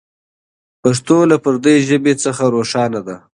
[0.81, 3.17] پښتو له پردۍ ژبې څخه روښانه ده.